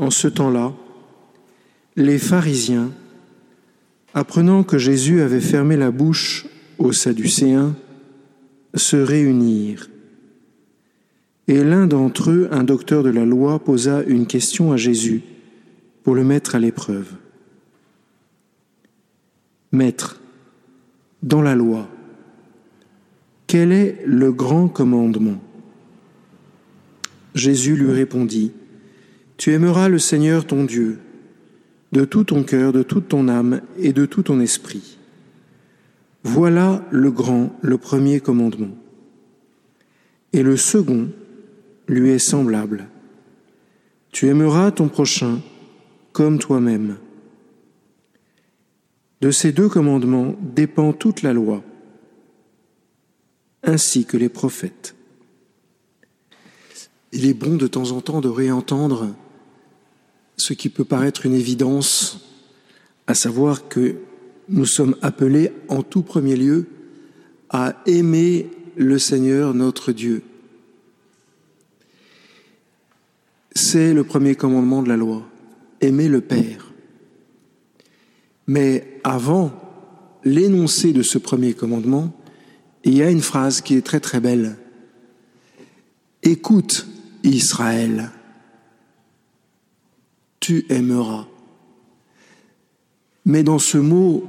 En 0.00 0.08
ce 0.08 0.28
temps-là, 0.28 0.72
les 1.94 2.18
pharisiens, 2.18 2.90
apprenant 4.14 4.62
que 4.62 4.78
Jésus 4.78 5.20
avait 5.20 5.42
fermé 5.42 5.76
la 5.76 5.90
bouche 5.90 6.46
aux 6.78 6.92
Sadducéens, 6.92 7.76
se 8.74 8.96
réunirent. 8.96 9.90
Et 11.48 11.62
l'un 11.62 11.86
d'entre 11.86 12.30
eux, 12.30 12.48
un 12.50 12.64
docteur 12.64 13.02
de 13.02 13.10
la 13.10 13.26
loi, 13.26 13.58
posa 13.58 14.02
une 14.04 14.26
question 14.26 14.72
à 14.72 14.78
Jésus 14.78 15.20
pour 16.02 16.14
le 16.14 16.24
mettre 16.24 16.54
à 16.54 16.60
l'épreuve. 16.60 17.12
Maître, 19.70 20.18
dans 21.22 21.42
la 21.42 21.54
loi, 21.54 21.90
quel 23.46 23.70
est 23.70 24.00
le 24.06 24.32
grand 24.32 24.68
commandement? 24.68 25.42
Jésus 27.34 27.76
lui 27.76 27.92
répondit, 27.92 28.52
Tu 29.40 29.54
aimeras 29.54 29.88
le 29.88 29.98
Seigneur 29.98 30.46
ton 30.46 30.64
Dieu 30.64 30.98
de 31.92 32.04
tout 32.04 32.24
ton 32.24 32.42
cœur, 32.42 32.74
de 32.74 32.82
toute 32.82 33.08
ton 33.08 33.26
âme 33.26 33.62
et 33.78 33.94
de 33.94 34.04
tout 34.04 34.24
ton 34.24 34.38
esprit. 34.38 34.98
Voilà 36.24 36.84
le 36.90 37.10
grand, 37.10 37.58
le 37.62 37.78
premier 37.78 38.20
commandement. 38.20 38.76
Et 40.34 40.42
le 40.42 40.58
second 40.58 41.08
lui 41.88 42.10
est 42.10 42.18
semblable. 42.18 42.88
Tu 44.12 44.28
aimeras 44.28 44.72
ton 44.72 44.88
prochain 44.88 45.40
comme 46.12 46.38
toi-même. 46.38 46.98
De 49.22 49.30
ces 49.30 49.52
deux 49.52 49.70
commandements 49.70 50.34
dépend 50.42 50.92
toute 50.92 51.22
la 51.22 51.32
loi, 51.32 51.62
ainsi 53.62 54.04
que 54.04 54.18
les 54.18 54.28
prophètes. 54.28 54.94
Il 57.12 57.24
est 57.24 57.32
bon 57.32 57.56
de 57.56 57.68
temps 57.68 57.92
en 57.92 58.02
temps 58.02 58.20
de 58.20 58.28
réentendre 58.28 59.14
ce 60.40 60.54
qui 60.54 60.68
peut 60.68 60.84
paraître 60.84 61.26
une 61.26 61.34
évidence, 61.34 62.20
à 63.06 63.14
savoir 63.14 63.68
que 63.68 63.96
nous 64.48 64.64
sommes 64.64 64.96
appelés 65.02 65.52
en 65.68 65.82
tout 65.82 66.02
premier 66.02 66.34
lieu 66.34 66.66
à 67.50 67.76
aimer 67.86 68.50
le 68.76 68.98
Seigneur 68.98 69.54
notre 69.54 69.92
Dieu. 69.92 70.22
C'est 73.54 73.92
le 73.92 74.04
premier 74.04 74.34
commandement 74.34 74.82
de 74.82 74.88
la 74.88 74.96
loi, 74.96 75.28
aimer 75.80 76.08
le 76.08 76.20
Père. 76.20 76.72
Mais 78.46 78.98
avant 79.04 79.52
l'énoncé 80.24 80.92
de 80.92 81.02
ce 81.02 81.18
premier 81.18 81.52
commandement, 81.52 82.12
il 82.84 82.94
y 82.96 83.02
a 83.02 83.10
une 83.10 83.20
phrase 83.20 83.60
qui 83.60 83.74
est 83.74 83.82
très 83.82 84.00
très 84.00 84.20
belle. 84.20 84.56
Écoute 86.22 86.86
Israël, 87.22 88.10
tu 90.40 90.66
aimeras. 90.70 91.26
Mais 93.24 93.42
dans 93.42 93.58
ce 93.58 93.78
mot 93.78 94.24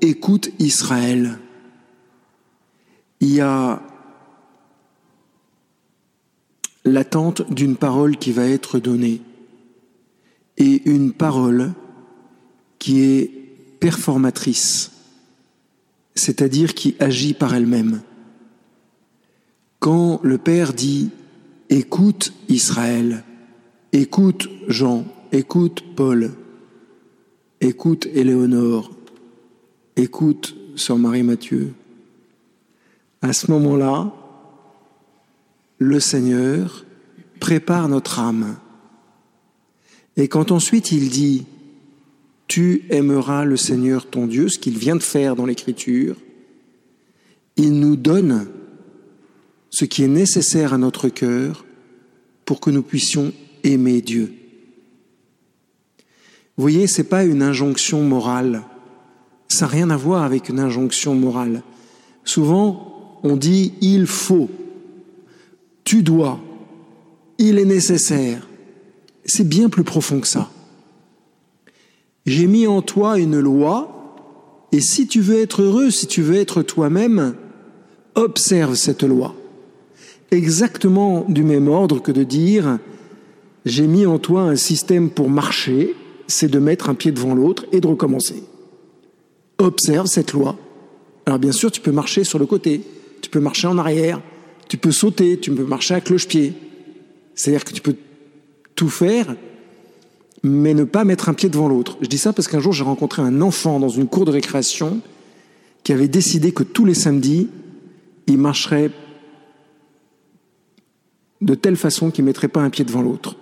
écoute 0.00 0.50
Israël, 0.58 1.38
il 3.20 3.34
y 3.34 3.40
a 3.40 3.82
l'attente 6.84 7.52
d'une 7.52 7.76
parole 7.76 8.16
qui 8.16 8.32
va 8.32 8.46
être 8.46 8.78
donnée 8.78 9.20
et 10.56 10.88
une 10.88 11.12
parole 11.12 11.72
qui 12.78 13.02
est 13.02 13.30
performatrice, 13.80 14.92
c'est-à-dire 16.14 16.74
qui 16.74 16.96
agit 17.00 17.34
par 17.34 17.54
elle-même. 17.54 18.02
Quand 19.78 20.20
le 20.22 20.38
Père 20.38 20.72
dit 20.72 21.10
Écoute 21.70 22.32
Israël, 22.48 23.24
écoute 23.92 24.48
Jean, 24.68 25.04
écoute 25.32 25.84
Paul, 25.96 26.32
écoute 27.60 28.06
Éléonore, 28.06 28.90
écoute 29.96 30.56
Sœur 30.76 30.98
Marie-Mathieu. 30.98 31.72
À 33.20 33.32
ce 33.32 33.50
moment-là, 33.50 34.12
le 35.78 36.00
Seigneur 36.00 36.84
prépare 37.40 37.88
notre 37.88 38.18
âme. 38.20 38.56
Et 40.16 40.28
quand 40.28 40.50
ensuite 40.50 40.92
il 40.92 41.10
dit, 41.10 41.46
tu 42.46 42.84
aimeras 42.90 43.44
le 43.44 43.56
Seigneur 43.56 44.06
ton 44.06 44.26
Dieu, 44.26 44.48
ce 44.48 44.58
qu'il 44.58 44.78
vient 44.78 44.96
de 44.96 45.02
faire 45.02 45.36
dans 45.36 45.46
l'Écriture, 45.46 46.16
il 47.56 47.78
nous 47.78 47.96
donne 47.96 48.48
ce 49.70 49.84
qui 49.84 50.02
est 50.02 50.08
nécessaire 50.08 50.72
à 50.72 50.78
notre 50.78 51.08
cœur 51.08 51.64
pour 52.44 52.60
que 52.60 52.70
nous 52.70 52.82
puissions 52.82 53.32
aimer 53.64 54.00
Dieu. 54.00 54.37
Vous 56.58 56.62
voyez, 56.62 56.86
ce 56.86 57.00
n'est 57.00 57.08
pas 57.08 57.24
une 57.24 57.40
injonction 57.40 58.02
morale. 58.02 58.64
Ça 59.48 59.64
n'a 59.64 59.72
rien 59.72 59.88
à 59.88 59.96
voir 59.96 60.24
avec 60.24 60.50
une 60.50 60.60
injonction 60.60 61.14
morale. 61.14 61.62
Souvent, 62.24 63.20
on 63.22 63.36
dit 63.36 63.72
il 63.80 64.06
faut, 64.06 64.50
tu 65.84 66.02
dois, 66.02 66.38
il 67.38 67.58
est 67.58 67.64
nécessaire. 67.64 68.46
C'est 69.24 69.48
bien 69.48 69.70
plus 69.70 69.84
profond 69.84 70.20
que 70.20 70.26
ça. 70.26 70.50
J'ai 72.26 72.46
mis 72.46 72.66
en 72.66 72.82
toi 72.82 73.18
une 73.18 73.40
loi, 73.40 74.66
et 74.70 74.82
si 74.82 75.06
tu 75.06 75.22
veux 75.22 75.38
être 75.38 75.62
heureux, 75.62 75.90
si 75.90 76.06
tu 76.06 76.20
veux 76.20 76.34
être 76.34 76.60
toi-même, 76.60 77.34
observe 78.14 78.74
cette 78.74 79.02
loi 79.02 79.34
exactement 80.30 81.24
du 81.28 81.42
même 81.42 81.68
ordre 81.68 82.00
que 82.00 82.12
de 82.12 82.22
dire 82.22 82.78
j'ai 83.64 83.86
mis 83.86 84.06
en 84.06 84.18
toi 84.18 84.42
un 84.42 84.56
système 84.56 85.10
pour 85.10 85.28
marcher, 85.28 85.94
c'est 86.28 86.48
de 86.48 86.58
mettre 86.58 86.88
un 86.90 86.94
pied 86.94 87.10
devant 87.10 87.34
l'autre 87.34 87.66
et 87.72 87.80
de 87.80 87.86
recommencer. 87.88 88.44
Observe 89.58 90.06
cette 90.06 90.32
loi. 90.32 90.56
Alors 91.26 91.40
bien 91.40 91.52
sûr, 91.52 91.72
tu 91.72 91.80
peux 91.80 91.90
marcher 91.90 92.22
sur 92.22 92.38
le 92.38 92.46
côté, 92.46 92.82
tu 93.22 93.30
peux 93.30 93.40
marcher 93.40 93.66
en 93.66 93.78
arrière, 93.78 94.20
tu 94.68 94.76
peux 94.76 94.92
sauter, 94.92 95.40
tu 95.40 95.50
peux 95.50 95.64
marcher 95.64 95.94
à 95.94 96.00
cloche-pied. 96.00 96.52
C'est-à-dire 97.34 97.64
que 97.64 97.72
tu 97.72 97.80
peux 97.80 97.96
tout 98.76 98.88
faire, 98.88 99.34
mais 100.42 100.74
ne 100.74 100.84
pas 100.84 101.04
mettre 101.04 101.28
un 101.28 101.34
pied 101.34 101.48
devant 101.48 101.68
l'autre. 101.68 101.96
Je 102.00 102.06
dis 102.06 102.18
ça 102.18 102.32
parce 102.32 102.46
qu'un 102.46 102.60
jour, 102.60 102.72
j'ai 102.72 102.84
rencontré 102.84 103.22
un 103.22 103.40
enfant 103.40 103.80
dans 103.80 103.88
une 103.88 104.06
cour 104.06 104.24
de 104.24 104.30
récréation 104.30 105.00
qui 105.82 105.92
avait 105.92 106.08
décidé 106.08 106.52
que 106.52 106.62
tous 106.62 106.84
les 106.84 106.94
samedis, 106.94 107.48
il 108.26 108.38
marcherait 108.38 108.90
de 111.40 111.54
telle 111.54 111.76
façon 111.76 112.10
qu'il 112.10 112.24
ne 112.24 112.28
mettrait 112.28 112.48
pas 112.48 112.60
un 112.60 112.70
pied 112.70 112.84
devant 112.84 113.02
l'autre. 113.02 113.36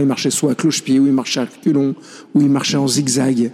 Il 0.00 0.06
marchait 0.06 0.30
soit 0.30 0.52
à 0.52 0.54
cloche-pied, 0.54 0.98
ou 0.98 1.06
il 1.06 1.12
marchait 1.12 1.40
à 1.40 1.46
culon, 1.46 1.94
ou 2.34 2.40
il 2.40 2.48
marchait 2.48 2.76
en 2.76 2.88
zigzag. 2.88 3.52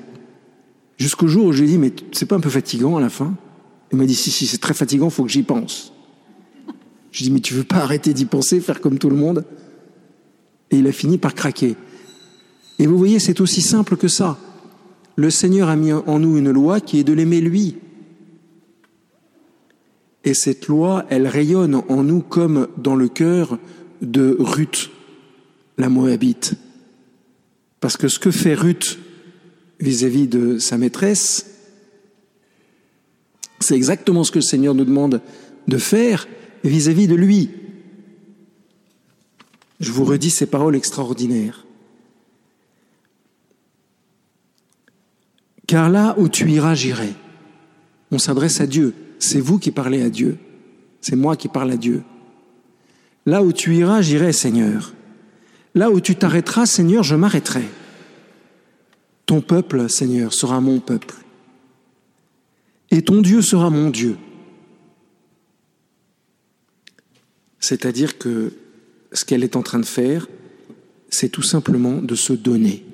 Jusqu'au 0.96 1.26
jour 1.26 1.46
où 1.46 1.52
je 1.52 1.62
lui 1.62 1.68
ai 1.68 1.72
dit, 1.72 1.78
mais 1.78 1.92
c'est 2.12 2.26
pas 2.26 2.36
un 2.36 2.40
peu 2.40 2.50
fatigant 2.50 2.96
à 2.96 3.00
la 3.00 3.10
fin? 3.10 3.34
Il 3.92 3.98
m'a 3.98 4.06
dit, 4.06 4.14
si, 4.14 4.30
si, 4.30 4.46
c'est 4.46 4.58
très 4.58 4.74
fatigant, 4.74 5.10
faut 5.10 5.24
que 5.24 5.30
j'y 5.30 5.42
pense. 5.42 5.92
Je 7.10 7.18
lui 7.18 7.26
ai 7.26 7.28
dit, 7.28 7.34
mais 7.34 7.40
tu 7.40 7.54
veux 7.54 7.64
pas 7.64 7.78
arrêter 7.78 8.12
d'y 8.12 8.24
penser, 8.24 8.60
faire 8.60 8.80
comme 8.80 8.98
tout 8.98 9.10
le 9.10 9.16
monde? 9.16 9.44
Et 10.70 10.78
il 10.78 10.86
a 10.86 10.92
fini 10.92 11.18
par 11.18 11.34
craquer. 11.34 11.76
Et 12.78 12.86
vous 12.86 12.98
voyez, 12.98 13.18
c'est 13.18 13.40
aussi 13.40 13.62
simple 13.62 13.96
que 13.96 14.08
ça. 14.08 14.38
Le 15.16 15.30
Seigneur 15.30 15.68
a 15.68 15.76
mis 15.76 15.92
en 15.92 16.18
nous 16.18 16.36
une 16.36 16.50
loi 16.50 16.80
qui 16.80 16.98
est 16.98 17.04
de 17.04 17.12
l'aimer 17.12 17.40
lui. 17.40 17.76
Et 20.24 20.34
cette 20.34 20.66
loi, 20.66 21.04
elle 21.10 21.28
rayonne 21.28 21.82
en 21.88 22.02
nous 22.02 22.20
comme 22.20 22.68
dans 22.78 22.96
le 22.96 23.08
cœur 23.08 23.58
de 24.02 24.36
Ruth, 24.40 24.90
la 25.78 25.88
Moabite. 25.88 26.54
Parce 27.80 27.96
que 27.96 28.08
ce 28.08 28.18
que 28.18 28.30
fait 28.30 28.54
Ruth 28.54 28.98
vis-à-vis 29.80 30.28
de 30.28 30.58
sa 30.58 30.78
maîtresse, 30.78 31.46
c'est 33.60 33.74
exactement 33.74 34.24
ce 34.24 34.30
que 34.30 34.38
le 34.38 34.42
Seigneur 34.42 34.74
nous 34.74 34.84
demande 34.84 35.20
de 35.68 35.78
faire 35.78 36.26
vis-à-vis 36.64 37.06
de 37.06 37.14
lui. 37.14 37.50
Je 39.80 39.90
vous 39.90 40.04
redis 40.04 40.30
ces 40.30 40.46
paroles 40.46 40.76
extraordinaires. 40.76 41.66
Car 45.66 45.90
là 45.90 46.14
où 46.18 46.28
tu 46.28 46.50
iras, 46.50 46.74
j'irai. 46.74 47.14
On 48.10 48.18
s'adresse 48.18 48.60
à 48.60 48.66
Dieu. 48.66 48.94
C'est 49.18 49.40
vous 49.40 49.58
qui 49.58 49.70
parlez 49.70 50.02
à 50.02 50.10
Dieu. 50.10 50.38
C'est 51.00 51.16
moi 51.16 51.36
qui 51.36 51.48
parle 51.48 51.72
à 51.72 51.76
Dieu. 51.76 52.02
Là 53.26 53.42
où 53.42 53.52
tu 53.52 53.74
iras, 53.74 54.02
j'irai, 54.02 54.32
Seigneur. 54.32 54.92
Là 55.74 55.90
où 55.90 56.00
tu 56.00 56.14
t'arrêteras, 56.14 56.66
Seigneur, 56.66 57.02
je 57.02 57.16
m'arrêterai. 57.16 57.64
Ton 59.26 59.40
peuple, 59.40 59.88
Seigneur, 59.88 60.32
sera 60.32 60.60
mon 60.60 60.80
peuple. 60.80 61.14
Et 62.90 63.02
ton 63.02 63.22
Dieu 63.22 63.42
sera 63.42 63.70
mon 63.70 63.90
Dieu. 63.90 64.16
C'est-à-dire 67.58 68.18
que 68.18 68.52
ce 69.12 69.24
qu'elle 69.24 69.42
est 69.42 69.56
en 69.56 69.62
train 69.62 69.80
de 69.80 69.86
faire, 69.86 70.28
c'est 71.08 71.30
tout 71.30 71.42
simplement 71.42 72.02
de 72.02 72.14
se 72.14 72.32
donner. 72.32 72.84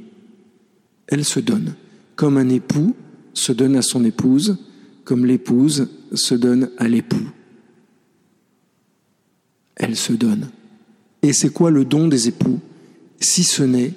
Elle 1.06 1.24
se 1.24 1.40
donne, 1.40 1.74
comme 2.14 2.36
un 2.36 2.48
époux 2.48 2.94
se 3.34 3.52
donne 3.52 3.76
à 3.76 3.82
son 3.82 4.04
épouse, 4.04 4.58
comme 5.04 5.26
l'épouse 5.26 5.88
se 6.12 6.34
donne 6.34 6.70
à 6.78 6.88
l'époux. 6.88 7.30
Elle 9.76 9.96
se 9.96 10.12
donne. 10.12 10.50
Et 11.22 11.32
c'est 11.32 11.52
quoi 11.52 11.70
le 11.70 11.84
don 11.84 12.08
des 12.08 12.28
époux? 12.28 12.60
Si 13.20 13.44
ce 13.44 13.62
n'est 13.62 13.92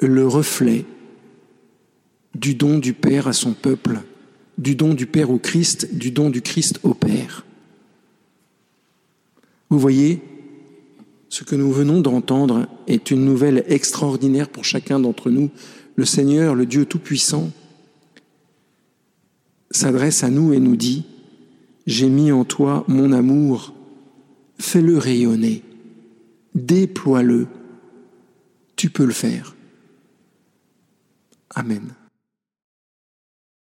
le 0.00 0.26
reflet 0.26 0.84
du 2.34 2.54
don 2.54 2.78
du 2.78 2.92
Père 2.92 3.26
à 3.26 3.32
son 3.32 3.52
peuple, 3.52 4.00
du 4.56 4.76
don 4.76 4.94
du 4.94 5.06
Père 5.06 5.30
au 5.30 5.38
Christ, 5.38 5.94
du 5.94 6.10
don 6.10 6.30
du 6.30 6.40
Christ 6.40 6.80
au 6.84 6.94
Père. 6.94 7.44
Vous 9.70 9.78
voyez, 9.78 10.22
ce 11.28 11.44
que 11.44 11.56
nous 11.56 11.70
venons 11.72 12.00
d'entendre 12.00 12.68
est 12.86 13.10
une 13.10 13.24
nouvelle 13.24 13.64
extraordinaire 13.68 14.48
pour 14.48 14.64
chacun 14.64 14.98
d'entre 14.98 15.30
nous. 15.30 15.50
Le 15.96 16.04
Seigneur, 16.04 16.54
le 16.54 16.64
Dieu 16.64 16.86
Tout-Puissant, 16.86 17.50
s'adresse 19.70 20.24
à 20.24 20.30
nous 20.30 20.52
et 20.52 20.60
nous 20.60 20.76
dit, 20.76 21.04
J'ai 21.86 22.08
mis 22.08 22.32
en 22.32 22.44
toi 22.44 22.84
mon 22.88 23.12
amour, 23.12 23.74
fais-le 24.58 24.96
rayonner, 24.96 25.62
déploie-le, 26.54 27.46
tu 28.78 28.90
peux 28.90 29.04
le 29.04 29.12
faire. 29.12 29.54
Amen. 31.50 31.94